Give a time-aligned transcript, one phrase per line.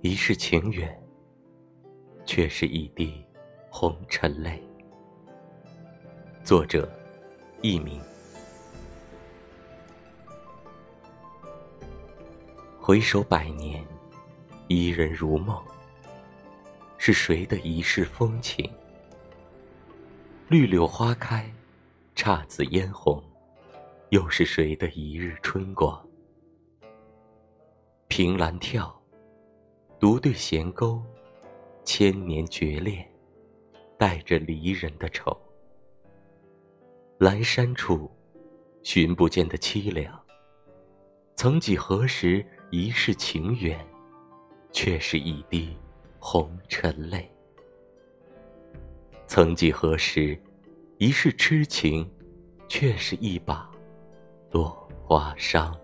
[0.00, 0.96] 一世情缘，
[2.24, 3.20] 却是一滴
[3.68, 4.62] 红尘泪。
[6.44, 6.88] 作者：
[7.62, 8.00] 佚名。
[12.78, 13.84] 回首百年，
[14.68, 15.60] 伊人如梦。
[16.96, 18.70] 是谁的一世风情？
[20.46, 21.52] 绿柳花开，
[22.14, 23.20] 姹紫嫣红，
[24.10, 26.00] 又是谁的一日春光？
[28.06, 28.92] 凭栏眺，
[30.00, 31.02] 独对弦钩，
[31.84, 33.04] 千年绝恋，
[33.98, 35.36] 带着离人的愁。
[37.18, 38.08] 阑珊处，
[38.84, 40.16] 寻不见的凄凉。
[41.34, 43.84] 曾几何时，一世情缘，
[44.70, 45.76] 却是一滴。
[46.20, 47.30] 红尘泪，
[49.28, 50.36] 曾几何时，
[50.98, 52.08] 一世痴情，
[52.68, 53.70] 却是一把
[54.50, 55.76] 落花伤。